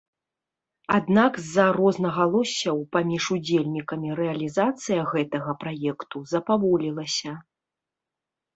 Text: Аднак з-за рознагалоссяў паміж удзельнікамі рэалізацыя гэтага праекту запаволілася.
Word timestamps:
Аднак 0.97 1.33
з-за 1.41 1.65
рознагалоссяў 1.77 2.77
паміж 2.97 3.23
удзельнікамі 3.37 4.09
рэалізацыя 4.21 5.01
гэтага 5.13 5.51
праекту 5.67 6.17
запаволілася. 6.35 7.31